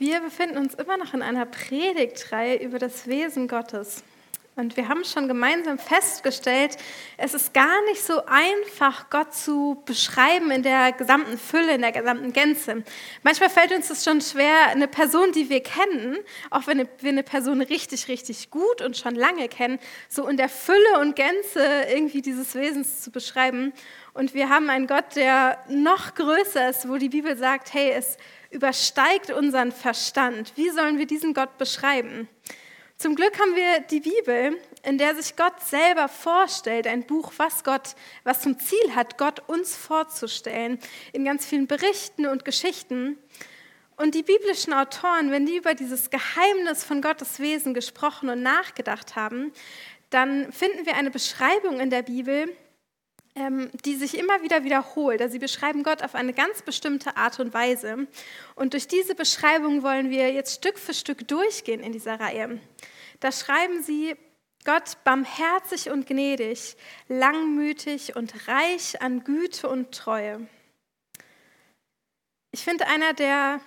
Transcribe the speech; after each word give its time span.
Wir 0.00 0.20
befinden 0.20 0.58
uns 0.58 0.74
immer 0.74 0.96
noch 0.96 1.12
in 1.12 1.22
einer 1.22 1.44
Predigtreihe 1.44 2.62
über 2.62 2.78
das 2.78 3.08
Wesen 3.08 3.48
Gottes. 3.48 4.04
Und 4.54 4.76
wir 4.76 4.88
haben 4.88 5.04
schon 5.04 5.26
gemeinsam 5.26 5.76
festgestellt, 5.76 6.76
es 7.16 7.34
ist 7.34 7.52
gar 7.52 7.84
nicht 7.86 8.04
so 8.04 8.24
einfach, 8.26 9.10
Gott 9.10 9.34
zu 9.34 9.82
beschreiben 9.86 10.52
in 10.52 10.62
der 10.62 10.92
gesamten 10.92 11.36
Fülle, 11.36 11.74
in 11.74 11.80
der 11.80 11.90
gesamten 11.90 12.32
Gänze. 12.32 12.84
Manchmal 13.24 13.50
fällt 13.50 13.72
uns 13.72 13.90
es 13.90 14.04
schon 14.04 14.20
schwer, 14.20 14.68
eine 14.68 14.86
Person, 14.86 15.32
die 15.32 15.48
wir 15.48 15.64
kennen, 15.64 16.18
auch 16.50 16.68
wenn 16.68 16.88
wir 17.00 17.10
eine 17.10 17.24
Person 17.24 17.60
richtig, 17.60 18.06
richtig 18.06 18.50
gut 18.50 18.82
und 18.82 18.96
schon 18.96 19.16
lange 19.16 19.48
kennen, 19.48 19.80
so 20.08 20.28
in 20.28 20.36
der 20.36 20.48
Fülle 20.48 21.00
und 21.00 21.16
Gänze 21.16 21.86
irgendwie 21.92 22.22
dieses 22.22 22.54
Wesens 22.54 23.00
zu 23.00 23.10
beschreiben. 23.10 23.72
Und 24.14 24.32
wir 24.32 24.48
haben 24.48 24.70
einen 24.70 24.86
Gott, 24.86 25.16
der 25.16 25.58
noch 25.68 26.14
größer 26.14 26.68
ist, 26.68 26.88
wo 26.88 26.98
die 26.98 27.08
Bibel 27.08 27.36
sagt, 27.36 27.74
hey, 27.74 27.90
es 27.90 28.16
übersteigt 28.50 29.30
unseren 29.30 29.72
Verstand. 29.72 30.52
Wie 30.56 30.70
sollen 30.70 30.98
wir 30.98 31.06
diesen 31.06 31.34
Gott 31.34 31.58
beschreiben? 31.58 32.28
Zum 32.96 33.14
Glück 33.14 33.38
haben 33.38 33.54
wir 33.54 33.80
die 33.80 34.00
Bibel, 34.00 34.58
in 34.82 34.98
der 34.98 35.14
sich 35.14 35.36
Gott 35.36 35.60
selber 35.60 36.08
vorstellt, 36.08 36.86
ein 36.86 37.06
Buch, 37.06 37.32
was 37.36 37.62
Gott, 37.62 37.94
was 38.24 38.40
zum 38.40 38.58
Ziel 38.58 38.94
hat, 38.94 39.18
Gott 39.18 39.48
uns 39.48 39.76
vorzustellen, 39.76 40.80
in 41.12 41.24
ganz 41.24 41.46
vielen 41.46 41.68
Berichten 41.68 42.26
und 42.26 42.44
Geschichten. 42.44 43.16
Und 43.96 44.16
die 44.16 44.24
biblischen 44.24 44.72
Autoren, 44.72 45.30
wenn 45.30 45.46
die 45.46 45.56
über 45.56 45.74
dieses 45.74 46.10
Geheimnis 46.10 46.82
von 46.82 47.00
Gottes 47.00 47.38
Wesen 47.38 47.72
gesprochen 47.72 48.30
und 48.30 48.42
nachgedacht 48.42 49.14
haben, 49.14 49.52
dann 50.10 50.50
finden 50.52 50.86
wir 50.86 50.96
eine 50.96 51.10
Beschreibung 51.10 51.78
in 51.78 51.90
der 51.90 52.02
Bibel, 52.02 52.48
die 53.84 53.94
sich 53.94 54.18
immer 54.18 54.42
wieder 54.42 54.64
wiederholt. 54.64 55.20
Also 55.20 55.32
sie 55.32 55.38
beschreiben 55.38 55.82
Gott 55.82 56.02
auf 56.02 56.14
eine 56.14 56.32
ganz 56.32 56.62
bestimmte 56.62 57.16
Art 57.16 57.38
und 57.38 57.54
Weise. 57.54 58.08
Und 58.56 58.72
durch 58.72 58.88
diese 58.88 59.14
Beschreibung 59.14 59.82
wollen 59.82 60.10
wir 60.10 60.32
jetzt 60.32 60.56
Stück 60.56 60.78
für 60.78 60.94
Stück 60.94 61.26
durchgehen 61.28 61.80
in 61.80 61.92
dieser 61.92 62.18
Reihe. 62.18 62.60
Da 63.20 63.30
schreiben 63.30 63.82
sie, 63.82 64.16
Gott 64.64 65.02
barmherzig 65.04 65.90
und 65.90 66.06
gnädig, 66.06 66.76
langmütig 67.08 68.16
und 68.16 68.48
reich 68.48 69.00
an 69.00 69.24
Güte 69.24 69.68
und 69.68 69.92
Treue. 69.92 70.46
Ich 72.50 72.64
finde, 72.64 72.86
einer 72.86 73.14
der 73.14 73.60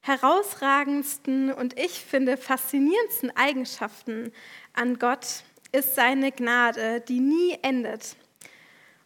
herausragendsten 0.00 1.52
und 1.52 1.78
ich 1.78 2.00
finde 2.00 2.36
faszinierendsten 2.36 3.36
Eigenschaften 3.36 4.32
an 4.72 4.98
Gott 4.98 5.44
ist 5.72 5.94
seine 5.94 6.32
Gnade, 6.32 7.00
die 7.02 7.20
nie 7.20 7.58
endet. 7.62 8.16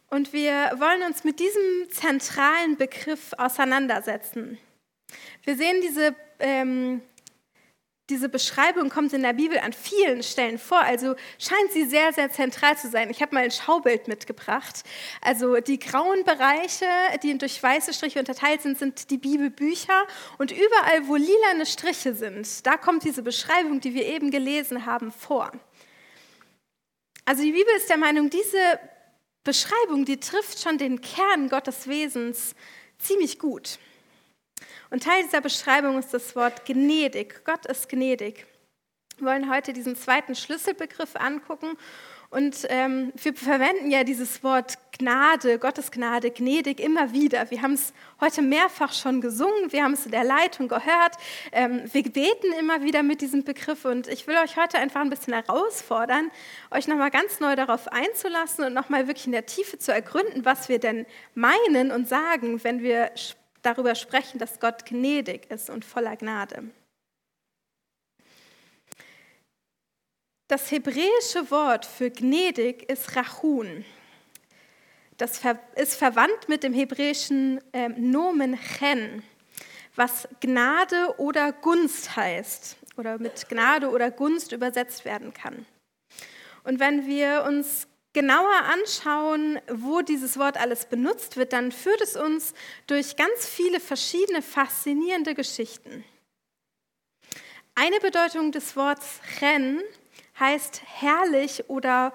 Und 0.09 0.33
wir 0.33 0.71
wollen 0.77 1.03
uns 1.03 1.23
mit 1.23 1.39
diesem 1.39 1.89
zentralen 1.89 2.77
Begriff 2.77 3.33
auseinandersetzen. 3.37 4.57
Wir 5.43 5.55
sehen, 5.55 5.81
diese, 5.81 6.15
ähm, 6.39 7.01
diese 8.09 8.29
Beschreibung 8.29 8.89
kommt 8.89 9.13
in 9.13 9.23
der 9.23 9.33
Bibel 9.33 9.57
an 9.57 9.73
vielen 9.73 10.21
Stellen 10.21 10.59
vor, 10.59 10.79
also 10.79 11.15
scheint 11.39 11.71
sie 11.71 11.85
sehr, 11.85 12.13
sehr 12.13 12.31
zentral 12.31 12.77
zu 12.77 12.87
sein. 12.87 13.09
Ich 13.09 13.21
habe 13.21 13.33
mal 13.33 13.43
ein 13.43 13.51
Schaubild 13.51 14.07
mitgebracht. 14.07 14.83
Also 15.21 15.59
die 15.59 15.79
grauen 15.79 16.23
Bereiche, 16.23 16.85
die 17.23 17.35
durch 17.37 17.61
weiße 17.61 17.93
Striche 17.93 18.19
unterteilt 18.19 18.61
sind, 18.61 18.77
sind 18.77 19.09
die 19.09 19.17
Bibelbücher. 19.17 20.05
Und 20.37 20.51
überall, 20.51 21.07
wo 21.07 21.15
lilane 21.15 21.65
Striche 21.65 22.13
sind, 22.13 22.65
da 22.67 22.77
kommt 22.77 23.03
diese 23.03 23.23
Beschreibung, 23.23 23.81
die 23.81 23.95
wir 23.95 24.05
eben 24.05 24.29
gelesen 24.29 24.85
haben, 24.85 25.11
vor. 25.11 25.51
Also 27.25 27.41
die 27.41 27.53
Bibel 27.53 27.73
ist 27.75 27.89
der 27.89 27.97
Meinung, 27.97 28.29
diese 28.29 28.79
Beschreibung, 29.45 30.03
die 30.03 30.19
trifft 30.19 30.59
schon 30.59 30.77
den 30.77 30.99
Kern 30.99 31.47
Gottes 31.47 31.87
Wesens 31.87 32.55
ziemlich 32.97 33.39
gut. 33.39 33.79
Und 34.89 35.03
Teil 35.03 35.23
dieser 35.23 35.39
Beschreibung 35.39 35.97
ist 35.99 36.13
das 36.13 36.35
Wort 36.35 36.65
gnädig. 36.65 37.45
Gott 37.45 37.65
ist 37.65 37.87
gnädig. 37.87 38.45
Wir 39.17 39.27
wollen 39.27 39.49
heute 39.49 39.71
diesen 39.71 39.95
zweiten 39.95 40.35
Schlüsselbegriff 40.35 41.15
angucken 41.15 41.77
und 42.31 42.65
ähm, 42.67 43.13
wir 43.15 43.33
verwenden 43.33 43.89
ja 43.89 44.03
dieses 44.03 44.43
Wort 44.43 44.77
Gnade, 44.97 45.57
Gottes 45.57 45.89
Gnade, 45.89 46.31
gnädig 46.31 46.81
immer 46.81 47.13
wieder. 47.13 47.49
Wir 47.49 47.61
haben 47.61 47.75
es 47.75 47.93
heute 48.19 48.41
mehrfach 48.41 48.91
schon 48.91 49.21
gesungen, 49.21 49.71
wir 49.71 49.83
haben 49.83 49.93
es 49.93 50.05
in 50.05 50.11
der 50.11 50.25
Leitung 50.25 50.67
gehört. 50.67 51.15
Ähm, 51.53 51.83
wir 51.93 52.03
beten 52.03 52.51
immer 52.59 52.81
wieder 52.81 53.03
mit 53.03 53.21
diesem 53.21 53.45
Begriff 53.45 53.85
und 53.85 54.09
ich 54.09 54.27
will 54.27 54.35
euch 54.35 54.57
heute 54.57 54.79
einfach 54.79 54.99
ein 54.99 55.09
bisschen 55.09 55.33
herausfordern, 55.33 56.29
euch 56.71 56.89
nochmal 56.89 57.09
ganz 57.09 57.39
neu 57.39 57.55
darauf 57.55 57.87
einzulassen 57.87 58.65
und 58.65 58.73
nochmal 58.73 59.07
wirklich 59.07 59.27
in 59.27 59.31
der 59.31 59.45
Tiefe 59.45 59.79
zu 59.79 59.93
ergründen, 59.93 60.43
was 60.43 60.67
wir 60.67 60.79
denn 60.79 61.05
meinen 61.35 61.91
und 61.91 62.09
sagen, 62.09 62.61
wenn 62.65 62.83
wir 62.83 63.11
darüber 63.61 63.95
sprechen, 63.95 64.39
dass 64.39 64.59
Gott 64.59 64.85
gnädig 64.85 65.49
ist 65.49 65.69
und 65.69 65.85
voller 65.85 66.17
Gnade. 66.17 66.65
Das 70.47 70.69
hebräische 70.69 71.49
Wort 71.49 71.87
für 71.87 72.11
gnädig 72.11 72.87
ist 72.87 73.15
Rachun. 73.15 73.83
Das 75.17 75.41
ist 75.75 75.95
verwandt 75.95 76.47
mit 76.47 76.61
dem 76.61 76.73
hebräischen 76.73 77.61
ähm, 77.73 78.11
Nomen 78.11 78.59
Chen, 78.77 79.23
was 79.95 80.27
Gnade 80.41 81.15
oder 81.17 81.51
Gunst 81.51 82.15
heißt 82.15 82.77
oder 82.97 83.17
mit 83.17 83.49
Gnade 83.49 83.89
oder 83.89 84.11
Gunst 84.11 84.51
übersetzt 84.51 85.03
werden 85.03 85.33
kann. 85.33 85.65
Und 86.63 86.79
wenn 86.79 87.07
wir 87.07 87.45
uns 87.47 87.87
genauer 88.13 88.63
anschauen, 88.71 89.59
wo 89.67 90.01
dieses 90.01 90.37
Wort 90.37 90.57
alles 90.57 90.85
benutzt 90.85 91.37
wird, 91.37 91.53
dann 91.53 91.71
führt 91.71 92.01
es 92.01 92.15
uns 92.15 92.53
durch 92.85 93.15
ganz 93.15 93.47
viele 93.47 93.79
verschiedene 93.79 94.43
faszinierende 94.43 95.33
Geschichten. 95.33 96.03
Eine 97.73 97.99
Bedeutung 97.99 98.51
des 98.51 98.75
Wortes 98.75 99.19
Chen 99.39 99.81
heißt 100.39 100.81
herrlich 100.85 101.69
oder 101.69 102.13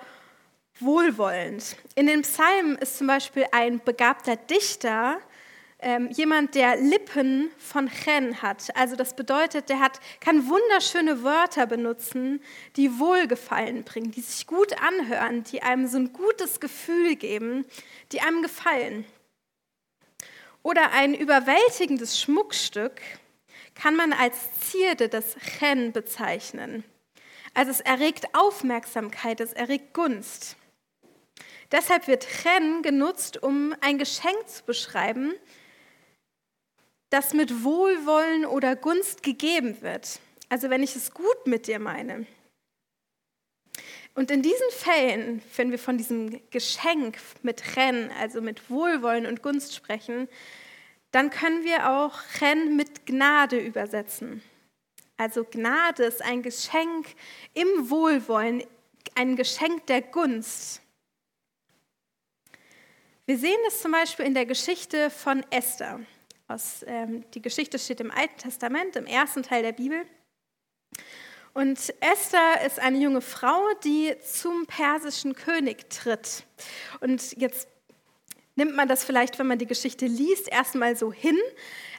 wohlwollend. 0.79 1.77
In 1.95 2.07
den 2.07 2.23
Psalmen 2.23 2.77
ist 2.77 2.99
zum 2.99 3.07
Beispiel 3.07 3.47
ein 3.53 3.81
begabter 3.85 4.37
Dichter 4.37 5.19
ähm, 5.83 6.11
jemand, 6.11 6.55
der 6.55 6.77
Lippen 6.77 7.51
von 7.59 7.89
Chen 7.89 8.43
hat. 8.43 8.77
Also 8.77 8.97
das 8.97 9.17
bedeutet, 9.17 9.69
der 9.69 9.81
hat, 9.81 10.01
kann 10.21 10.49
wunderschöne 10.49 11.23
Wörter 11.23 11.67
benutzen, 11.67 12.43
die 12.77 12.99
Wohlgefallen 12.99 13.85
bringen, 13.85 14.11
die 14.11 14.21
sich 14.21 14.47
gut 14.47 14.75
anhören, 14.83 15.45
die 15.45 15.63
einem 15.63 15.87
so 15.87 15.99
ein 15.99 16.13
gutes 16.13 16.61
Gefühl 16.61 17.17
geben, 17.17 17.65
die 18.13 18.21
einem 18.21 18.43
gefallen. 18.43 19.07
Oder 20.63 20.93
ein 20.93 21.15
überwältigendes 21.15 22.21
Schmuckstück 22.21 23.01
kann 23.75 23.97
man 23.97 24.13
als 24.13 24.37
Zierde 24.61 25.09
des 25.09 25.37
Chen 25.59 25.93
bezeichnen. 25.93 26.85
Also 27.55 27.71
es 27.71 27.81
erregt 27.81 28.35
Aufmerksamkeit, 28.35 29.41
es 29.41 29.53
erregt 29.53 29.93
Gunst. 29.93 30.57
Deshalb 31.73 32.09
wird 32.09 32.27
Chen 32.27 32.83
genutzt, 32.83 33.43
um 33.43 33.75
ein 33.81 33.99
Geschenk 33.99 34.49
zu 34.49 34.65
beschreiben, 34.65 35.35
das 37.11 37.35
mit 37.35 37.65
Wohlwollen 37.65 38.47
oder 38.47 38.77
Gunst 38.77 39.23
gegeben 39.23 39.81
wird. 39.83 40.21
Also 40.49 40.71
wenn 40.71 40.83
ich 40.83 40.97
es 40.97 41.13
gut 41.13 41.47
mit 41.47 41.67
dir 41.67 41.79
meine. 41.79 42.27
Und 44.15 44.31
in 44.31 44.43
diesen 44.43 44.71
Fällen, 44.71 45.43
wenn 45.57 45.71
wir 45.71 45.79
von 45.79 45.97
diesem 45.97 46.41
Geschenk 46.51 47.19
mit 47.43 47.77
Ren, 47.77 48.11
also 48.19 48.41
mit 48.41 48.69
Wohlwollen 48.69 49.27
und 49.27 49.43
Gunst 49.43 49.75
sprechen, 49.75 50.29
dann 51.13 51.31
können 51.31 51.65
wir 51.65 51.91
auch 51.91 52.19
Ren 52.41 52.77
mit 52.77 53.07
Gnade 53.07 53.59
übersetzen. 53.59 54.43
Also 55.21 55.45
Gnade 55.45 56.05
ist 56.05 56.23
ein 56.23 56.43
Geschenk 56.43 57.09
im 57.53 57.91
Wohlwollen, 57.91 58.65
ein 59.15 59.37
Geschenk 59.37 59.87
der 59.87 60.01
Gunst. 60.01 60.81
Wir 63.27 63.37
sehen 63.37 63.59
das 63.67 63.83
zum 63.83 63.93
Beispiel 63.93 64.25
in 64.25 64.33
der 64.33 64.47
Geschichte 64.47 65.11
von 65.11 65.45
Esther. 65.51 66.01
Aus, 66.49 66.83
ähm, 66.87 67.31
die 67.33 67.43
Geschichte 67.43 67.79
steht 67.79 68.01
im 68.01 68.11
Alten 68.11 68.39
Testament, 68.39 68.97
im 68.97 69.05
ersten 69.05 69.43
Teil 69.43 69.63
der 69.63 69.73
Bibel. 69.73 70.07
Und 71.53 71.93
Esther 72.01 72.65
ist 72.65 72.79
eine 72.79 72.97
junge 72.97 73.21
Frau, 73.21 73.61
die 73.85 74.17
zum 74.21 74.65
persischen 74.65 75.35
König 75.35 75.91
tritt. 75.91 76.45
Und 77.01 77.37
jetzt 77.37 77.69
nimmt 78.57 78.77
man 78.77 78.89
das 78.89 79.05
vielleicht, 79.05 79.39
wenn 79.39 79.47
man 79.47 79.59
die 79.59 79.67
Geschichte 79.67 80.07
liest, 80.07 80.49
erstmal 80.49 80.97
so 80.97 81.13
hin. 81.13 81.39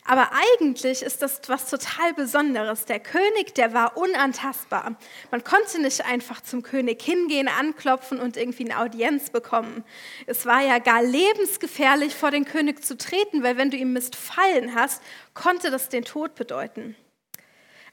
Aber 0.03 0.31
eigentlich 0.33 1.03
ist 1.03 1.21
das 1.21 1.41
was 1.47 1.69
total 1.69 2.13
Besonderes. 2.15 2.85
Der 2.85 2.99
König, 2.99 3.53
der 3.53 3.73
war 3.73 3.97
unantastbar. 3.97 4.95
Man 5.29 5.43
konnte 5.43 5.79
nicht 5.79 6.03
einfach 6.05 6.41
zum 6.41 6.63
König 6.63 7.01
hingehen, 7.01 7.47
anklopfen 7.47 8.19
und 8.19 8.35
irgendwie 8.35 8.65
eine 8.65 8.79
Audienz 8.79 9.29
bekommen. 9.29 9.83
Es 10.25 10.45
war 10.45 10.61
ja 10.61 10.79
gar 10.79 11.03
lebensgefährlich, 11.03 12.15
vor 12.15 12.31
den 12.31 12.45
König 12.45 12.83
zu 12.83 12.97
treten, 12.97 13.43
weil 13.43 13.57
wenn 13.57 13.69
du 13.69 13.77
ihm 13.77 13.93
missfallen 13.93 14.73
hast, 14.73 15.03
konnte 15.35 15.69
das 15.69 15.89
den 15.89 16.03
Tod 16.03 16.33
bedeuten. 16.33 16.95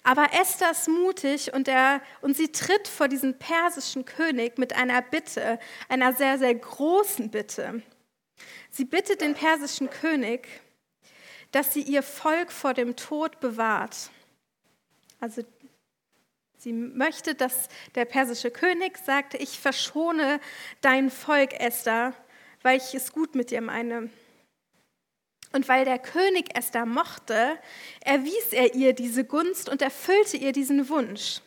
Aber 0.02 0.28
Esther 0.32 0.70
ist 0.70 0.88
mutig 0.88 1.52
und, 1.52 1.68
er, 1.68 2.00
und 2.22 2.34
sie 2.34 2.50
tritt 2.50 2.88
vor 2.88 3.08
diesen 3.08 3.38
persischen 3.38 4.06
König 4.06 4.56
mit 4.56 4.74
einer 4.74 5.02
Bitte, 5.02 5.58
einer 5.90 6.14
sehr, 6.14 6.38
sehr 6.38 6.54
großen 6.54 7.30
Bitte. 7.30 7.82
Sie 8.78 8.84
bittet 8.84 9.22
den 9.22 9.34
persischen 9.34 9.90
König, 9.90 10.46
dass 11.50 11.74
sie 11.74 11.82
ihr 11.82 12.04
Volk 12.04 12.52
vor 12.52 12.74
dem 12.74 12.94
Tod 12.94 13.40
bewahrt. 13.40 14.08
Also 15.18 15.42
sie 16.58 16.72
möchte, 16.72 17.34
dass 17.34 17.68
der 17.96 18.04
persische 18.04 18.52
König 18.52 18.96
sagt, 18.98 19.34
ich 19.34 19.58
verschone 19.58 20.38
dein 20.80 21.10
Volk, 21.10 21.58
Esther, 21.58 22.14
weil 22.62 22.76
ich 22.76 22.94
es 22.94 23.10
gut 23.10 23.34
mit 23.34 23.50
dir 23.50 23.62
meine. 23.62 24.10
Und 25.50 25.66
weil 25.66 25.84
der 25.84 25.98
König 25.98 26.56
Esther 26.56 26.86
mochte, 26.86 27.58
erwies 28.04 28.52
er 28.52 28.76
ihr 28.76 28.92
diese 28.92 29.24
Gunst 29.24 29.68
und 29.68 29.82
erfüllte 29.82 30.36
ihr 30.36 30.52
diesen 30.52 30.88
Wunsch. 30.88 31.40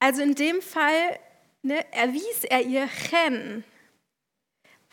Also 0.00 0.20
in 0.20 0.34
dem 0.34 0.60
Fall 0.60 1.20
ne, 1.62 1.86
erwies 1.92 2.42
er 2.42 2.62
ihr 2.62 2.88
Chen, 2.88 3.62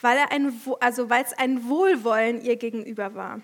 weil, 0.02 0.18
er 0.18 0.32
ein, 0.32 0.62
also 0.80 1.10
weil 1.10 1.24
es 1.24 1.34
ein 1.34 1.68
Wohlwollen 1.68 2.42
ihr 2.42 2.58
gegenüber 2.58 3.16
war. 3.16 3.42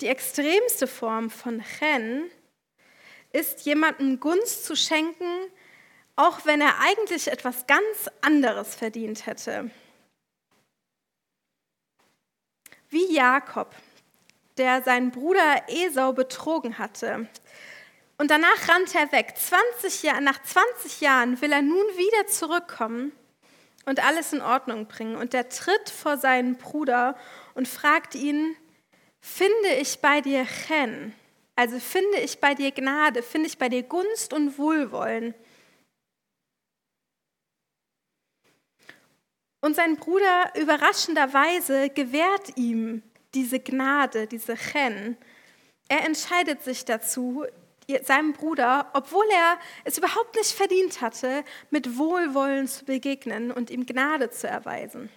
Die 0.00 0.08
extremste 0.08 0.86
Form 0.86 1.30
von 1.30 1.62
Chen 1.78 2.30
ist, 3.32 3.64
jemandem 3.64 4.20
Gunst 4.20 4.64
zu 4.64 4.76
schenken, 4.76 5.50
auch 6.16 6.44
wenn 6.44 6.60
er 6.60 6.78
eigentlich 6.80 7.28
etwas 7.28 7.66
ganz 7.66 8.10
anderes 8.20 8.74
verdient 8.74 9.26
hätte. 9.26 9.70
Wie 12.90 13.12
Jakob, 13.12 13.74
der 14.56 14.82
seinen 14.82 15.10
Bruder 15.10 15.64
Esau 15.68 16.12
betrogen 16.12 16.78
hatte. 16.78 17.28
Und 18.18 18.30
danach 18.30 18.68
rannte 18.68 18.98
er 18.98 19.10
weg. 19.10 19.34
20 19.36 20.04
Jahr, 20.04 20.20
nach 20.20 20.40
20 20.40 21.00
Jahren 21.00 21.40
will 21.40 21.50
er 21.50 21.62
nun 21.62 21.86
wieder 21.96 22.28
zurückkommen 22.28 23.12
und 23.86 24.04
alles 24.04 24.32
in 24.32 24.40
Ordnung 24.40 24.86
bringen. 24.86 25.16
Und 25.16 25.34
er 25.34 25.48
tritt 25.48 25.90
vor 25.90 26.16
seinen 26.16 26.56
Bruder 26.56 27.16
und 27.54 27.68
fragt 27.68 28.14
ihn, 28.14 28.56
finde 29.20 29.74
ich 29.80 30.00
bei 30.00 30.20
dir 30.20 30.46
Chen? 30.46 31.14
Also 31.56 31.78
finde 31.78 32.18
ich 32.18 32.40
bei 32.40 32.54
dir 32.54 32.72
Gnade, 32.72 33.22
finde 33.22 33.46
ich 33.46 33.58
bei 33.58 33.68
dir 33.68 33.82
Gunst 33.82 34.32
und 34.32 34.58
Wohlwollen? 34.58 35.34
Und 39.60 39.76
sein 39.76 39.96
Bruder 39.96 40.52
überraschenderweise 40.56 41.88
gewährt 41.88 42.56
ihm 42.56 43.02
diese 43.34 43.60
Gnade, 43.60 44.26
diese 44.26 44.56
Chen. 44.56 45.16
Er 45.88 46.04
entscheidet 46.04 46.62
sich 46.62 46.84
dazu, 46.84 47.46
seinem 48.04 48.32
Bruder, 48.32 48.90
obwohl 48.94 49.26
er 49.32 49.58
es 49.84 49.98
überhaupt 49.98 50.34
nicht 50.36 50.52
verdient 50.52 51.00
hatte, 51.00 51.44
mit 51.70 51.98
Wohlwollen 51.98 52.66
zu 52.68 52.84
begegnen 52.84 53.50
und 53.50 53.70
ihm 53.70 53.86
Gnade 53.86 54.30
zu 54.30 54.48
erweisen. 54.48 55.10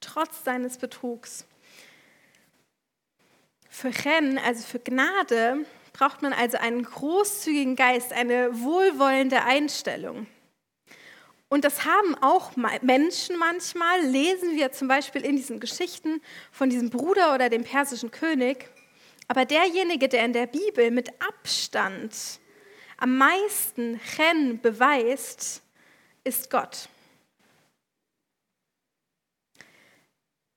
Trotz 0.00 0.44
seines 0.44 0.78
Betrugs. 0.78 1.46
Für 3.68 3.90
Chen, 3.90 4.38
also 4.38 4.66
für 4.66 4.78
Gnade, 4.78 5.66
braucht 5.92 6.22
man 6.22 6.32
also 6.32 6.58
einen 6.58 6.82
großzügigen 6.82 7.76
Geist, 7.76 8.12
eine 8.12 8.62
wohlwollende 8.62 9.42
Einstellung. 9.42 10.26
Und 11.48 11.64
das 11.64 11.84
haben 11.84 12.14
auch 12.22 12.52
Menschen 12.82 13.38
manchmal, 13.38 14.02
lesen 14.02 14.56
wir 14.56 14.72
zum 14.72 14.88
Beispiel 14.88 15.24
in 15.24 15.36
diesen 15.36 15.60
Geschichten 15.60 16.20
von 16.50 16.70
diesem 16.70 16.90
Bruder 16.90 17.34
oder 17.34 17.48
dem 17.48 17.64
persischen 17.64 18.10
König. 18.10 18.68
Aber 19.28 19.44
derjenige, 19.44 20.08
der 20.08 20.24
in 20.24 20.32
der 20.32 20.46
Bibel 20.46 20.90
mit 20.90 21.10
Abstand 21.20 22.14
am 22.96 23.18
meisten 23.18 24.00
Chen 24.16 24.60
beweist, 24.60 25.62
ist 26.24 26.50
Gott. 26.50 26.88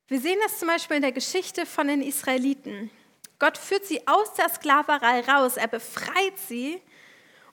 Wir 0.08 0.20
sehen 0.20 0.40
das 0.44 0.60
zum 0.60 0.68
Beispiel 0.68 0.98
in 0.98 1.04
der 1.04 1.12
Geschichte 1.12 1.66
von 1.66 1.88
den 1.88 2.02
Israeliten. 2.02 2.90
Gott 3.38 3.58
führt 3.58 3.86
sie 3.86 4.08
aus 4.08 4.34
der 4.34 4.50
Sklaverei 4.50 5.22
raus, 5.22 5.58
er 5.58 5.68
befreit 5.68 6.38
sie 6.48 6.82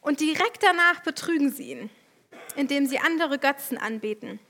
und 0.01 0.21
direkt 0.21 0.63
danach 0.63 1.01
betrügen 1.01 1.51
sie 1.51 1.73
ihn 1.73 1.91
indem 2.57 2.87
sie 2.87 2.99
andere 2.99 3.39
Götzen 3.39 3.79
anbeten. 3.79 4.41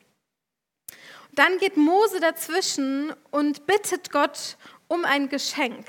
Dann 1.32 1.58
geht 1.58 1.76
Mose 1.76 2.20
dazwischen 2.20 3.12
und 3.30 3.66
bittet 3.66 4.10
Gott 4.10 4.56
um 4.88 5.04
ein 5.04 5.28
Geschenk, 5.28 5.86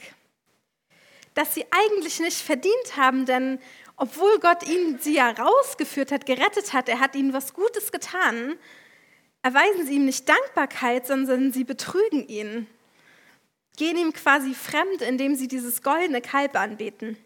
das 1.37 1.53
sie 1.53 1.65
eigentlich 1.69 2.19
nicht 2.19 2.41
verdient 2.41 2.97
haben, 2.97 3.27
denn 3.27 3.59
obwohl 3.95 4.39
Gott 4.39 4.67
ihnen 4.67 4.99
sie 4.99 5.13
ja 5.13 5.29
rausgeführt 5.29 6.11
hat, 6.11 6.25
gerettet 6.25 6.73
hat, 6.73 6.89
er 6.89 6.99
hat 6.99 7.15
ihnen 7.15 7.31
was 7.31 7.53
Gutes 7.53 7.91
getan, 7.91 8.57
erweisen 9.43 9.85
sie 9.85 9.95
ihm 9.95 10.05
nicht 10.05 10.27
Dankbarkeit, 10.27 11.05
sondern 11.05 11.51
sie 11.51 11.63
betrügen 11.63 12.27
ihn, 12.27 12.67
gehen 13.75 13.97
ihm 13.97 14.13
quasi 14.13 14.55
fremd, 14.55 15.03
indem 15.03 15.35
sie 15.35 15.47
dieses 15.47 15.83
goldene 15.83 16.21
Kalb 16.21 16.55
anbeten. 16.55 17.17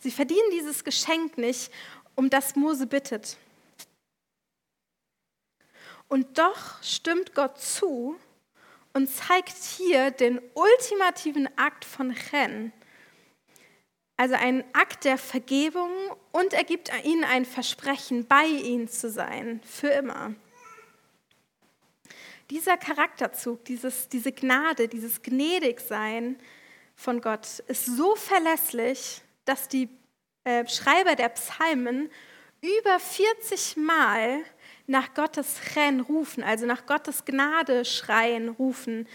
Sie 0.00 0.10
verdienen 0.10 0.50
dieses 0.50 0.82
Geschenk 0.82 1.38
nicht 1.38 1.70
um 2.16 2.30
das 2.30 2.56
Mose 2.56 2.86
bittet. 2.86 3.36
Und 6.08 6.36
doch 6.38 6.82
stimmt 6.82 7.34
Gott 7.34 7.60
zu 7.60 8.16
und 8.94 9.08
zeigt 9.08 9.56
hier 9.76 10.10
den 10.10 10.40
ultimativen 10.54 11.48
Akt 11.58 11.84
von 11.84 12.14
Chen, 12.14 12.72
also 14.16 14.36
einen 14.36 14.64
Akt 14.72 15.04
der 15.04 15.18
Vergebung 15.18 15.90
und 16.32 16.52
er 16.52 16.64
gibt 16.64 16.90
ihnen 17.04 17.24
ein 17.24 17.44
Versprechen, 17.44 18.26
bei 18.26 18.46
ihnen 18.46 18.88
zu 18.88 19.10
sein, 19.10 19.60
für 19.64 19.88
immer. 19.88 20.34
Dieser 22.50 22.76
Charakterzug, 22.76 23.64
dieses, 23.64 24.08
diese 24.08 24.30
Gnade, 24.30 24.86
dieses 24.86 25.22
Gnädigsein 25.22 26.38
von 26.94 27.20
Gott 27.20 27.58
ist 27.66 27.86
so 27.86 28.14
verlässlich, 28.14 29.22
dass 29.44 29.66
die 29.68 29.88
äh, 30.44 30.66
Schreiber 30.68 31.16
der 31.16 31.30
Psalmen 31.30 32.10
über 32.60 33.00
40 33.00 33.76
Mal 33.76 34.44
nach 34.86 35.14
Gottes 35.14 35.76
Ren 35.76 36.00
rufen, 36.00 36.42
also 36.42 36.66
nach 36.66 36.86
Gottes 36.86 37.24
Gnade 37.24 37.84
schreien, 37.84 38.48
rufen. 38.48 39.08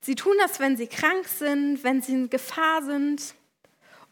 Sie 0.00 0.14
tun 0.14 0.34
das, 0.40 0.60
wenn 0.60 0.76
sie 0.76 0.86
krank 0.86 1.26
sind, 1.26 1.82
wenn 1.84 2.02
sie 2.02 2.12
in 2.12 2.30
Gefahr 2.30 2.82
sind. 2.82 3.34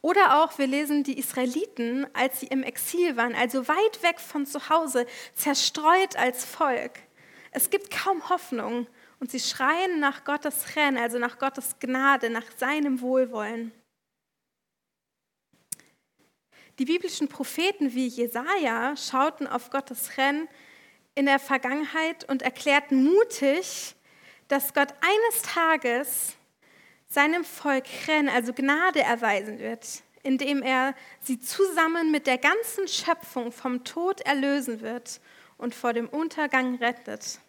Oder 0.03 0.43
auch, 0.43 0.59
wir 0.59 0.67
lesen 0.67 1.03
die 1.03 1.19
Israeliten, 1.19 2.06
als 2.15 2.41
sie 2.41 2.47
im 2.47 2.62
Exil 2.62 3.17
waren, 3.17 3.35
also 3.35 3.67
weit 3.67 4.03
weg 4.03 4.21
von 4.21 4.47
zu 4.47 4.69
Hause, 4.69 5.06
zerstreut 5.35 6.17
als 6.17 6.44
Volk. 6.44 6.93
Es 7.50 7.71
gibt 7.71 7.91
kaum 7.91 8.29
Hoffnung 8.29 8.87
und 9.19 9.31
sie 9.31 9.41
schreien 9.41 9.99
nach 9.99 10.25
Gottes 10.25 10.77
Ren, 10.77 10.97
also 10.97 11.19
nach 11.19 11.39
Gottes 11.39 11.77
Gnade, 11.81 12.31
nach 12.31 12.44
seinem 12.56 13.00
Wohlwollen. 13.00 13.72
Die 16.79 16.84
biblischen 16.84 17.29
Propheten 17.29 17.94
wie 17.94 18.06
Jesaja 18.06 18.94
schauten 18.96 19.46
auf 19.46 19.70
Gottes 19.70 20.19
Rennen 20.19 20.46
in 21.17 21.27
der 21.27 21.41
Vergangenheit 21.41 22.29
und 22.29 22.43
erklärten 22.43 23.03
mutig, 23.03 23.96
dass 24.46 24.75
Gott 24.75 24.94
eines 25.01 25.43
Tages 25.43 26.37
seinem 27.08 27.44
Volk 27.44 27.87
Ren, 28.06 28.29
also 28.29 28.53
Gnade 28.53 29.01
erweisen 29.01 29.58
wird, 29.58 30.03
indem 30.23 30.63
er 30.63 30.94
sie 31.20 31.41
zusammen 31.41 32.13
mit 32.13 32.27
der 32.27 32.39
ganzen 32.39 32.87
Schöpfung 32.87 33.51
vom 33.51 33.82
Tod 33.82 34.20
erlösen 34.20 34.82
wird 34.82 35.20
und 35.56 35.75
vor 35.75 35.94
dem 35.94 36.08
Untergang 36.08 36.77
rettet. 36.77 37.41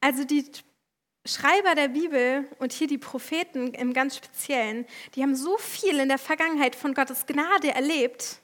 Also 0.00 0.24
die 0.24 0.44
Schreiber 1.24 1.74
der 1.74 1.88
Bibel 1.88 2.48
und 2.58 2.72
hier 2.72 2.86
die 2.86 2.98
Propheten 2.98 3.74
im 3.74 3.92
ganz 3.94 4.16
Speziellen, 4.16 4.86
die 5.14 5.22
haben 5.22 5.34
so 5.34 5.56
viel 5.56 5.98
in 5.98 6.08
der 6.08 6.18
Vergangenheit 6.18 6.76
von 6.76 6.94
Gottes 6.94 7.26
Gnade 7.26 7.70
erlebt, 7.70 8.40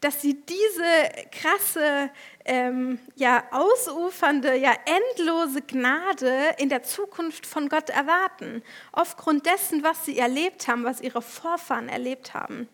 dass 0.00 0.22
sie 0.22 0.34
diese 0.34 1.28
krasse, 1.30 2.10
ähm, 2.44 2.98
ja, 3.16 3.44
ausufernde, 3.50 4.56
ja, 4.56 4.74
endlose 4.86 5.60
Gnade 5.62 6.54
in 6.58 6.70
der 6.70 6.82
Zukunft 6.82 7.46
von 7.46 7.68
Gott 7.68 7.90
erwarten, 7.90 8.62
aufgrund 8.92 9.44
dessen, 9.44 9.82
was 9.82 10.06
sie 10.06 10.18
erlebt 10.18 10.68
haben, 10.68 10.84
was 10.84 11.02
ihre 11.02 11.20
Vorfahren 11.20 11.88
erlebt 11.88 12.32
haben. 12.32 12.68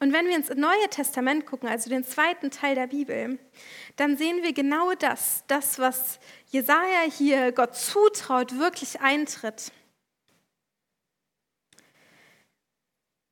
Und 0.00 0.12
wenn 0.12 0.26
wir 0.26 0.36
ins 0.36 0.50
Neue 0.50 0.88
Testament 0.90 1.44
gucken, 1.44 1.68
also 1.68 1.90
den 1.90 2.04
zweiten 2.04 2.50
Teil 2.50 2.76
der 2.76 2.86
Bibel, 2.86 3.38
dann 3.96 4.16
sehen 4.16 4.44
wir 4.44 4.52
genau 4.52 4.94
das, 4.94 5.42
das, 5.48 5.78
was 5.80 6.20
Jesaja 6.50 7.02
hier 7.10 7.50
Gott 7.50 7.74
zutraut, 7.74 8.58
wirklich 8.58 9.00
eintritt. 9.00 9.72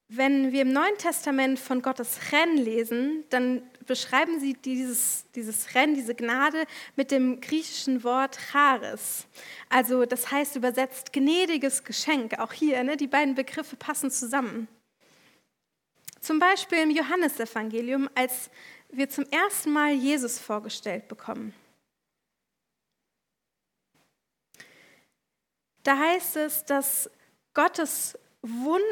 Wenn 0.09 0.53
wir 0.53 0.63
im 0.63 0.73
Neuen 0.73 0.97
Testament 0.99 1.59
von 1.59 1.83
Gottes 1.83 2.31
Rennen 2.31 2.59
lesen, 2.59 3.25
dann 3.31 3.63
beschreiben 3.87 4.39
sie 4.39 4.55
dieses, 4.55 5.25
dieses 5.35 5.75
Rennen, 5.75 5.95
diese 5.95 6.15
Gnade 6.15 6.65
mit 6.95 7.11
dem 7.11 7.41
griechischen 7.41 8.05
Wort 8.05 8.39
Charis. 8.53 9.27
Also 9.69 10.07
das 10.07 10.31
heißt 10.31 10.55
übersetzt 10.55 11.13
gnädiges 11.13 11.83
Geschenk. 11.83 12.39
Auch 12.39 12.53
hier, 12.53 12.85
ne, 12.85 12.97
die 12.97 13.09
beiden 13.09 13.35
Begriffe 13.35 13.75
passen 13.75 14.11
zusammen. 14.13 14.69
Zum 16.21 16.39
Beispiel 16.39 16.79
im 16.79 16.91
Johannesevangelium, 16.91 18.09
als 18.15 18.51
wir 18.91 19.09
zum 19.09 19.25
ersten 19.31 19.73
Mal 19.73 19.93
Jesus 19.93 20.39
vorgestellt 20.39 21.09
bekommen. 21.09 21.53
Da 25.83 25.97
heißt 25.99 26.37
es, 26.37 26.65
dass, 26.65 27.11
Gottes, 27.55 28.19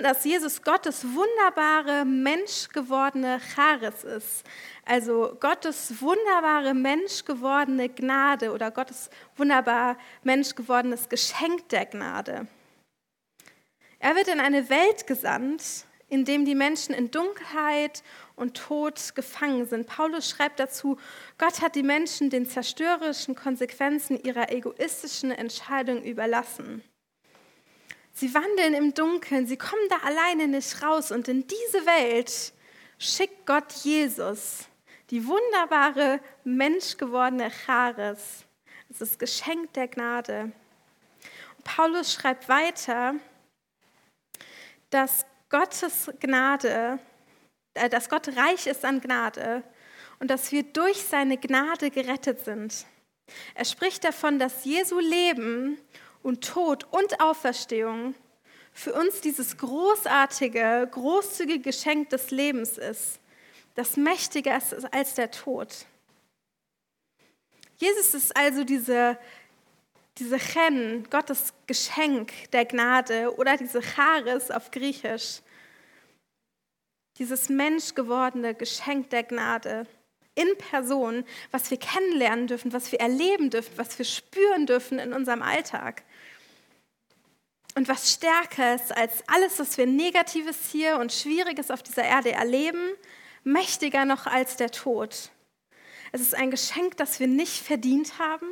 dass 0.03 0.25
Jesus 0.25 0.63
Gottes 0.63 1.05
wunderbare, 1.05 2.05
menschgewordene 2.05 3.41
Charis 3.55 4.05
ist. 4.05 4.45
Also 4.85 5.37
Gottes 5.41 6.01
wunderbare, 6.01 6.75
menschgewordene 6.75 7.89
Gnade 7.89 8.53
oder 8.53 8.71
Gottes 8.71 9.11
wunderbar, 9.37 9.97
menschgewordenes 10.23 11.09
Geschenk 11.09 11.69
der 11.71 11.87
Gnade. 11.87 12.47
Er 13.99 14.15
wird 14.17 14.29
in 14.29 14.41
eine 14.41 14.69
Welt 14.69 15.07
gesandt, 15.07 15.87
in 16.09 16.25
dem 16.25 16.45
die 16.45 16.55
Menschen 16.55 16.95
in 16.95 17.11
Dunkelheit 17.11 18.03
und 18.37 18.57
Tod 18.57 19.15
gefangen 19.15 19.67
sind. 19.67 19.87
Paulus 19.87 20.29
schreibt 20.29 20.61
dazu, 20.61 20.99
Gott 21.39 21.63
hat 21.63 21.75
die 21.75 21.83
Menschen 21.83 22.29
den 22.31 22.47
zerstörerischen 22.47 23.35
Konsequenzen 23.35 24.23
ihrer 24.23 24.53
egoistischen 24.53 25.31
Entscheidung 25.31 26.03
überlassen. 26.03 26.83
Sie 28.15 28.33
wandeln 28.33 28.75
im 28.75 28.95
Dunkeln, 28.95 29.47
sie 29.47 29.57
kommen 29.57 29.89
da 29.91 29.97
alleine 30.07 30.49
nicht 30.49 30.83
raus 30.83 31.11
und 31.11 31.29
in 31.29 31.47
diese 31.47 31.85
Welt 31.85 32.53
schickt 32.99 33.45
Gott 33.45 33.73
Jesus, 33.83 34.69
die 35.11 35.27
wunderbare 35.27 36.21
menschgewordene 36.45 37.51
Charis, 37.51 38.45
das 38.89 39.01
ist 39.01 39.01
das 39.01 39.19
Geschenk 39.19 39.73
der 39.75 39.89
Gnade. 39.89 40.53
Und 41.57 41.65
Paulus 41.65 42.13
schreibt 42.13 42.49
weiter, 42.49 43.17
dass 44.91 45.27
Gottes 45.51 46.11
Gnade 46.21 47.01
äh, 47.75 47.89
dass 47.91 48.09
Gott 48.09 48.29
reich 48.37 48.67
ist 48.67 48.85
an 48.85 49.01
Gnade 49.01 49.63
und 50.21 50.31
dass 50.31 50.53
wir 50.53 50.63
durch 50.63 51.03
seine 51.03 51.37
Gnade 51.37 51.91
gerettet 51.91 52.45
sind. 52.45 52.87
Er 53.55 53.65
spricht 53.65 54.05
davon, 54.05 54.39
dass 54.39 54.65
Jesu 54.65 54.99
Leben 54.99 55.79
und 56.25 56.43
Tod 56.43 56.85
und 56.91 57.21
Auferstehung 57.21 58.15
für 58.73 58.93
uns 58.95 59.21
dieses 59.21 59.57
großartige, 59.59 60.89
großzügige 60.91 61.61
Geschenk 61.61 62.11
des 62.11 62.31
Lebens 62.31 62.77
ist, 62.79 63.21
das 63.75 63.97
mächtiger 63.97 64.57
ist 64.57 64.93
als 64.93 65.15
der 65.15 65.31
Tod. 65.31 65.87
Jesus 67.77 68.15
ist 68.15 68.37
also 68.37 68.65
diese, 68.65 69.19
diese 70.19 70.39
Chen, 70.39 71.07
Gottes 71.11 71.53
Geschenk 71.67 72.33
der 72.53 72.65
Gnade 72.65 73.37
oder 73.37 73.57
diese 73.57 73.83
Charis 73.83 74.51
auf 74.51 74.71
Griechisch, 74.71 75.41
dieses 77.19 77.49
menschgewordene 77.49 78.55
Geschenk 78.55 79.11
der 79.11 79.25
Gnade 79.25 79.87
in 80.35 80.57
Person, 80.59 81.25
was 81.51 81.71
wir 81.71 81.79
kennenlernen 81.79 82.47
dürfen, 82.47 82.73
was 82.73 82.91
wir 82.93 83.01
erleben 83.01 83.51
dürfen, 83.51 83.77
was 83.77 83.99
wir 83.99 84.05
spüren 84.05 84.67
dürfen 84.67 84.99
in 84.99 85.13
unserem 85.13 85.43
Alltag. 85.43 86.03
Und 87.77 87.89
was 87.89 88.13
stärker 88.13 88.75
ist 88.75 88.97
als 88.97 89.29
alles, 89.29 89.59
was 89.59 89.79
wir 89.79 89.87
Negatives 89.87 90.71
hier 90.71 90.99
und 90.99 91.13
Schwieriges 91.13 91.71
auf 91.71 91.83
dieser 91.83 92.05
Erde 92.05 92.33
erleben, 92.33 92.93
mächtiger 93.43 94.05
noch 94.05 94.27
als 94.27 94.57
der 94.57 94.71
Tod. 94.71 95.31
Es 96.13 96.21
ist 96.21 96.35
ein 96.35 96.51
Geschenk, 96.51 96.97
das 96.97 97.19
wir 97.19 97.27
nicht 97.27 97.63
verdient 97.63 98.19
haben, 98.19 98.47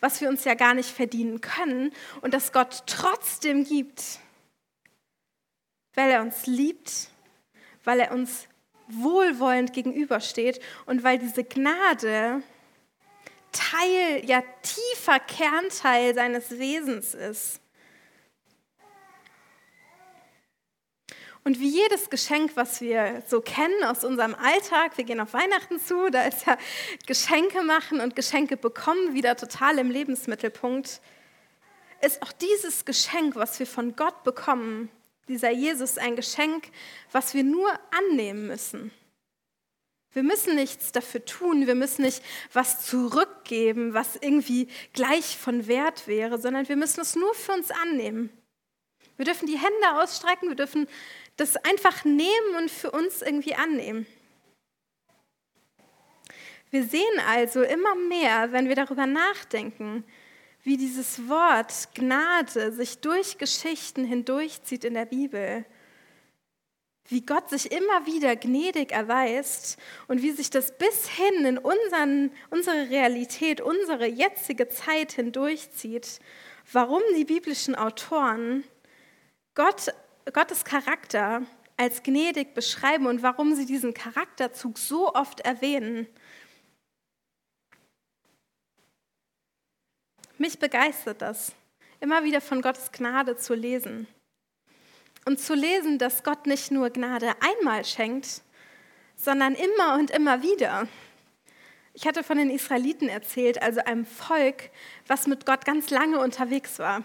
was 0.00 0.20
wir 0.20 0.28
uns 0.28 0.44
ja 0.44 0.54
gar 0.54 0.74
nicht 0.74 0.90
verdienen 0.90 1.40
können 1.40 1.92
und 2.20 2.34
das 2.34 2.52
Gott 2.52 2.82
trotzdem 2.86 3.64
gibt, 3.64 4.18
weil 5.94 6.10
er 6.10 6.20
uns 6.20 6.46
liebt 6.46 7.08
weil 7.84 8.00
er 8.00 8.12
uns 8.12 8.48
wohlwollend 8.94 9.72
gegenübersteht 9.72 10.60
und 10.86 11.04
weil 11.04 11.18
diese 11.18 11.44
Gnade 11.44 12.42
Teil, 13.52 14.24
ja 14.24 14.42
tiefer 14.62 15.20
Kernteil 15.20 16.14
seines 16.14 16.50
Wesens 16.58 17.14
ist. 17.14 17.60
Und 21.44 21.58
wie 21.58 21.68
jedes 21.68 22.08
Geschenk, 22.08 22.52
was 22.54 22.80
wir 22.80 23.22
so 23.26 23.40
kennen 23.40 23.82
aus 23.84 24.04
unserem 24.04 24.34
Alltag, 24.36 24.96
wir 24.96 25.04
gehen 25.04 25.20
auf 25.20 25.32
Weihnachten 25.32 25.80
zu, 25.80 26.08
da 26.08 26.22
ist 26.22 26.46
ja 26.46 26.56
Geschenke 27.06 27.62
machen 27.62 28.00
und 28.00 28.14
Geschenke 28.14 28.56
bekommen 28.56 29.12
wieder 29.12 29.36
total 29.36 29.78
im 29.78 29.90
Lebensmittelpunkt, 29.90 31.00
ist 32.00 32.22
auch 32.22 32.32
dieses 32.32 32.84
Geschenk, 32.84 33.34
was 33.34 33.58
wir 33.58 33.66
von 33.66 33.96
Gott 33.96 34.22
bekommen, 34.22 34.88
dieser 35.28 35.50
Jesus 35.50 35.98
ein 35.98 36.16
Geschenk, 36.16 36.68
was 37.10 37.34
wir 37.34 37.44
nur 37.44 37.70
annehmen 37.90 38.46
müssen. 38.46 38.90
Wir 40.12 40.22
müssen 40.22 40.54
nichts 40.54 40.92
dafür 40.92 41.24
tun, 41.24 41.66
wir 41.66 41.74
müssen 41.74 42.02
nicht 42.02 42.22
was 42.52 42.84
zurückgeben, 42.84 43.94
was 43.94 44.16
irgendwie 44.16 44.68
gleich 44.92 45.38
von 45.38 45.66
Wert 45.66 46.06
wäre, 46.06 46.38
sondern 46.38 46.68
wir 46.68 46.76
müssen 46.76 47.00
es 47.00 47.16
nur 47.16 47.34
für 47.34 47.52
uns 47.52 47.70
annehmen. 47.70 48.28
Wir 49.16 49.24
dürfen 49.24 49.46
die 49.46 49.58
Hände 49.58 50.02
ausstrecken, 50.02 50.48
wir 50.48 50.56
dürfen 50.56 50.86
das 51.36 51.56
einfach 51.56 52.04
nehmen 52.04 52.56
und 52.58 52.70
für 52.70 52.90
uns 52.90 53.22
irgendwie 53.22 53.54
annehmen. 53.54 54.06
Wir 56.70 56.84
sehen 56.84 57.20
also 57.28 57.62
immer 57.62 57.94
mehr, 57.94 58.52
wenn 58.52 58.68
wir 58.68 58.76
darüber 58.76 59.06
nachdenken, 59.06 60.04
wie 60.62 60.76
dieses 60.76 61.28
Wort 61.28 61.88
Gnade 61.94 62.72
sich 62.72 62.98
durch 63.00 63.38
Geschichten 63.38 64.04
hindurchzieht 64.04 64.84
in 64.84 64.94
der 64.94 65.06
Bibel. 65.06 65.64
Wie 67.08 67.26
Gott 67.26 67.50
sich 67.50 67.72
immer 67.72 68.06
wieder 68.06 68.36
gnädig 68.36 68.92
erweist 68.92 69.76
und 70.06 70.22
wie 70.22 70.30
sich 70.30 70.50
das 70.50 70.78
bis 70.78 71.08
hin 71.08 71.44
in 71.44 71.58
unseren, 71.58 72.30
unsere 72.50 72.90
Realität, 72.90 73.60
unsere 73.60 74.06
jetzige 74.06 74.68
Zeit 74.68 75.12
hindurchzieht. 75.12 76.20
Warum 76.72 77.02
die 77.16 77.24
biblischen 77.24 77.74
Autoren 77.74 78.62
Gott, 79.54 79.92
Gottes 80.32 80.64
Charakter 80.64 81.42
als 81.76 82.04
gnädig 82.04 82.54
beschreiben 82.54 83.06
und 83.06 83.22
warum 83.22 83.56
sie 83.56 83.66
diesen 83.66 83.94
Charakterzug 83.94 84.78
so 84.78 85.12
oft 85.12 85.40
erwähnen. 85.40 86.06
Mich 90.38 90.58
begeistert 90.58 91.22
das, 91.22 91.52
immer 92.00 92.24
wieder 92.24 92.40
von 92.40 92.62
Gottes 92.62 92.90
Gnade 92.92 93.36
zu 93.36 93.54
lesen. 93.54 94.06
Und 95.24 95.38
zu 95.38 95.54
lesen, 95.54 95.98
dass 95.98 96.24
Gott 96.24 96.46
nicht 96.46 96.70
nur 96.70 96.90
Gnade 96.90 97.34
einmal 97.40 97.84
schenkt, 97.84 98.42
sondern 99.16 99.54
immer 99.54 99.94
und 99.94 100.10
immer 100.10 100.42
wieder. 100.42 100.88
Ich 101.94 102.06
hatte 102.06 102.24
von 102.24 102.38
den 102.38 102.50
Israeliten 102.50 103.08
erzählt, 103.08 103.62
also 103.62 103.80
einem 103.84 104.06
Volk, 104.06 104.70
was 105.06 105.26
mit 105.26 105.46
Gott 105.46 105.64
ganz 105.64 105.90
lange 105.90 106.18
unterwegs 106.18 106.78
war. 106.78 107.04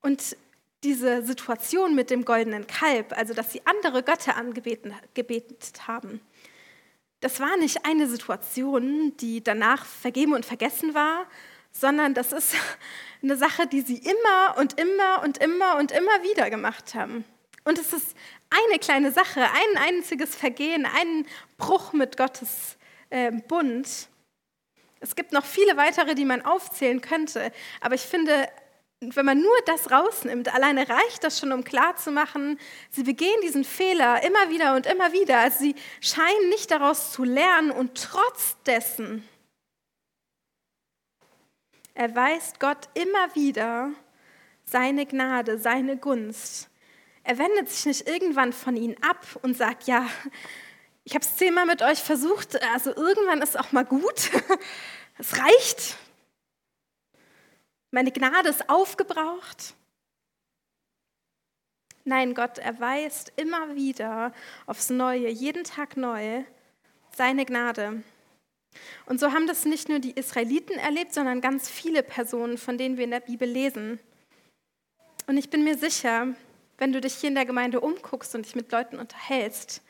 Und 0.00 0.36
diese 0.82 1.22
Situation 1.26 1.94
mit 1.94 2.08
dem 2.08 2.24
goldenen 2.24 2.66
Kalb, 2.66 3.16
also 3.16 3.34
dass 3.34 3.52
sie 3.52 3.60
andere 3.66 4.02
Götter 4.02 4.36
angebetet 4.36 5.86
haben, 5.86 6.20
das 7.20 7.40
war 7.40 7.56
nicht 7.56 7.84
eine 7.84 8.08
Situation, 8.08 9.16
die 9.18 9.42
danach 9.42 9.84
vergeben 9.84 10.32
und 10.32 10.46
vergessen 10.46 10.94
war, 10.94 11.26
sondern 11.72 12.14
das 12.14 12.32
ist 12.32 12.54
eine 13.22 13.36
Sache, 13.36 13.66
die 13.66 13.82
sie 13.82 13.98
immer 13.98 14.56
und 14.58 14.78
immer 14.80 15.22
und 15.22 15.38
immer 15.38 15.76
und 15.78 15.92
immer 15.92 16.22
wieder 16.22 16.50
gemacht 16.50 16.94
haben. 16.94 17.24
Und 17.64 17.78
es 17.78 17.92
ist 17.92 18.16
eine 18.48 18.78
kleine 18.78 19.12
Sache, 19.12 19.42
ein 19.42 19.82
einziges 19.82 20.34
Vergehen, 20.34 20.86
ein 20.86 21.26
Bruch 21.58 21.92
mit 21.92 22.16
Gottes 22.16 22.76
äh, 23.10 23.30
Bund. 23.30 24.08
Es 25.00 25.14
gibt 25.14 25.32
noch 25.32 25.44
viele 25.44 25.76
weitere, 25.76 26.14
die 26.14 26.24
man 26.24 26.42
aufzählen 26.42 27.00
könnte, 27.00 27.52
aber 27.80 27.94
ich 27.94 28.02
finde, 28.02 28.48
wenn 29.00 29.24
man 29.24 29.40
nur 29.40 29.56
das 29.64 29.90
rausnimmt, 29.90 30.54
alleine 30.54 30.86
reicht 30.88 31.24
das 31.24 31.38
schon, 31.38 31.52
um 31.52 31.64
klarzumachen, 31.64 32.58
sie 32.90 33.02
begehen 33.02 33.40
diesen 33.42 33.64
Fehler 33.64 34.22
immer 34.22 34.50
wieder 34.50 34.74
und 34.76 34.86
immer 34.86 35.12
wieder. 35.12 35.38
Also 35.38 35.60
sie 35.60 35.74
scheinen 36.00 36.50
nicht 36.50 36.70
daraus 36.70 37.12
zu 37.12 37.24
lernen 37.24 37.70
und 37.70 37.94
trotz 37.94 38.56
dessen 38.66 39.26
erweist 41.94 42.60
Gott 42.60 42.88
immer 42.94 43.34
wieder 43.34 43.90
seine 44.64 45.06
Gnade, 45.06 45.58
seine 45.58 45.96
Gunst. 45.96 46.68
Er 47.24 47.38
wendet 47.38 47.70
sich 47.70 47.86
nicht 47.86 48.08
irgendwann 48.08 48.52
von 48.52 48.76
ihnen 48.76 48.96
ab 49.02 49.24
und 49.42 49.56
sagt, 49.56 49.84
ja, 49.84 50.06
ich 51.04 51.14
habe 51.14 51.24
es 51.24 51.36
zehnmal 51.36 51.66
mit 51.66 51.82
euch 51.82 51.98
versucht, 51.98 52.62
also 52.74 52.94
irgendwann 52.94 53.42
ist 53.42 53.58
auch 53.58 53.72
mal 53.72 53.84
gut. 53.84 54.30
Es 55.18 55.36
reicht, 55.36 55.98
meine 57.90 58.12
Gnade 58.12 58.48
ist 58.48 58.68
aufgebraucht. 58.68 59.74
Nein, 62.04 62.34
Gott 62.34 62.58
erweist 62.58 63.32
immer 63.36 63.74
wieder 63.74 64.32
aufs 64.66 64.90
Neue, 64.90 65.28
jeden 65.28 65.64
Tag 65.64 65.96
neu, 65.96 66.44
seine 67.14 67.44
Gnade. 67.44 68.02
Und 69.06 69.20
so 69.20 69.32
haben 69.32 69.46
das 69.46 69.64
nicht 69.64 69.88
nur 69.88 69.98
die 69.98 70.12
Israeliten 70.12 70.78
erlebt, 70.78 71.12
sondern 71.12 71.40
ganz 71.40 71.68
viele 71.68 72.02
Personen, 72.02 72.56
von 72.56 72.78
denen 72.78 72.96
wir 72.96 73.04
in 73.04 73.10
der 73.10 73.20
Bibel 73.20 73.48
lesen. 73.48 73.98
Und 75.26 75.36
ich 75.36 75.50
bin 75.50 75.64
mir 75.64 75.76
sicher, 75.76 76.28
wenn 76.78 76.92
du 76.92 77.00
dich 77.00 77.14
hier 77.14 77.28
in 77.28 77.34
der 77.34 77.46
Gemeinde 77.46 77.80
umguckst 77.80 78.34
und 78.34 78.46
dich 78.46 78.54
mit 78.54 78.72
Leuten 78.72 78.98
unterhältst, 78.98 79.82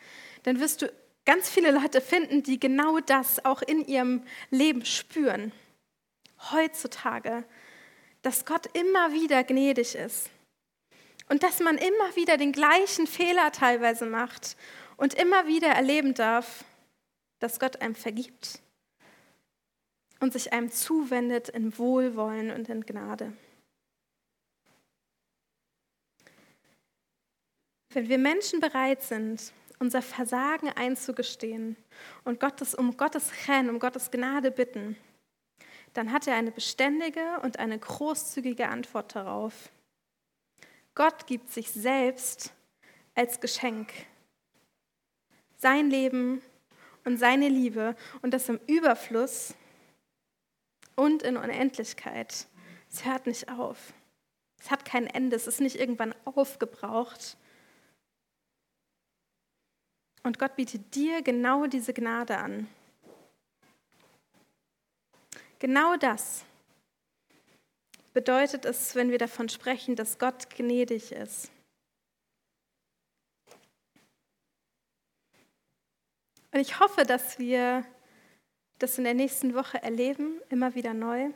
dann 0.42 0.59
wirst 0.59 0.83
du 0.83 0.92
ganz 1.25 1.49
viele 1.49 1.71
Leute 1.71 2.00
finden, 2.00 2.42
die 2.42 2.59
genau 2.59 2.99
das 3.00 3.45
auch 3.45 3.62
in 3.62 3.87
ihrem 3.87 4.25
Leben 4.50 4.85
spüren. 4.85 5.52
Heutzutage 6.50 7.45
dass 8.23 8.45
Gott 8.45 8.67
immer 8.77 9.12
wieder 9.12 9.45
gnädig 9.45 9.95
ist 9.95 10.31
und 11.29 11.43
dass 11.43 11.61
man 11.61 11.79
immer 11.79 12.17
wieder 12.17 12.37
den 12.37 12.53
gleichen 12.53 13.07
Fehler 13.07 13.53
teilweise 13.53 14.07
macht 14.07 14.57
und 14.97 15.15
immer 15.15 15.47
wieder 15.47 15.69
erleben 15.69 16.15
darf, 16.15 16.65
dass 17.39 17.59
Gott 17.59 17.81
einem 17.81 17.95
vergibt 17.95 18.61
und 20.21 20.33
sich 20.33 20.53
einem 20.53 20.71
zuwendet 20.71 21.49
in 21.49 21.77
Wohlwollen 21.79 22.50
und 22.50 22.69
in 22.69 22.85
Gnade. 22.85 23.33
Wenn 27.93 28.09
wir 28.09 28.19
Menschen 28.19 28.61
bereit 28.61 29.03
sind, 29.03 29.53
unser 29.81 30.03
Versagen 30.03 30.69
einzugestehen 30.69 31.77
und 32.25 32.39
Gottes, 32.39 32.75
um 32.75 32.97
Gottes 32.97 33.33
Chen, 33.45 33.71
um 33.71 33.79
Gottes 33.81 34.11
Gnade 34.11 34.50
bitten, 34.50 34.97
dann 35.94 36.12
hat 36.12 36.26
er 36.26 36.35
eine 36.35 36.50
beständige 36.50 37.40
und 37.42 37.59
eine 37.59 37.78
großzügige 37.78 38.68
Antwort 38.68 39.14
darauf. 39.14 39.70
Gott 40.94 41.26
gibt 41.26 41.50
sich 41.50 41.70
selbst 41.70 42.52
als 43.14 43.40
Geschenk. 43.40 43.92
Sein 45.56 45.90
Leben 45.90 46.42
und 47.04 47.18
seine 47.18 47.49
Liebe 47.49 47.97
und 48.23 48.32
das 48.32 48.49
im 48.49 48.61
Überfluss 48.66 49.54
und 50.97 51.23
in 51.23 51.37
Unendlichkeit. 51.37 52.47
Es 52.90 53.04
hört 53.04 53.26
nicht 53.26 53.49
auf. 53.49 53.92
Es 54.61 54.70
hat 54.70 54.85
kein 54.85 55.06
Ende. 55.06 55.37
Es 55.37 55.47
ist 55.47 55.61
nicht 55.61 55.76
irgendwann 55.76 56.14
aufgebraucht. 56.25 57.37
Und 60.23 60.38
Gott 60.38 60.56
bietet 60.56 60.94
dir 60.94 61.23
genau 61.23 61.66
diese 61.66 61.94
Gnade 61.94 62.37
an. 62.38 62.68
Genau 65.61 65.97
das 65.97 66.45
bedeutet 68.14 68.64
es, 68.64 68.95
wenn 68.95 69.11
wir 69.11 69.19
davon 69.19 69.49
sprechen, 69.50 69.95
dass 69.95 70.19
Gott 70.19 70.49
gnädig 70.50 71.12
ist. 71.12 71.50
Und 76.52 76.61
ich 76.61 76.81
hoffe, 76.81 77.05
dass 77.05 77.38
wir 77.38 77.85
das 78.79 78.97
in 78.97 79.05
der 79.05 79.14
nächsten 79.14 79.55
Woche 79.55 79.83
erleben, 79.83 80.40
immer 80.49 80.75
wieder 80.75 80.95
neu. 80.95 81.31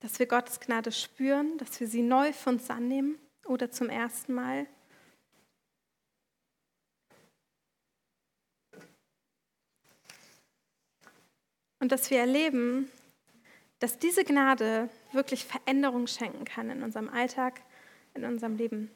Dass 0.00 0.18
wir 0.18 0.26
Gottes 0.26 0.60
Gnade 0.60 0.92
spüren, 0.92 1.56
dass 1.56 1.80
wir 1.80 1.88
sie 1.88 2.02
neu 2.02 2.34
für 2.34 2.50
uns 2.50 2.68
annehmen 2.68 3.18
oder 3.46 3.70
zum 3.70 3.88
ersten 3.88 4.34
Mal. 4.34 4.66
Und 11.80 11.92
dass 11.92 12.10
wir 12.10 12.20
erleben, 12.20 12.90
dass 13.80 13.98
diese 13.98 14.24
Gnade 14.24 14.88
wirklich 15.12 15.44
Veränderung 15.46 16.06
schenken 16.06 16.44
kann 16.44 16.70
in 16.70 16.82
unserem 16.82 17.08
Alltag, 17.08 17.62
in 18.14 18.24
unserem 18.24 18.56
Leben. 18.56 18.90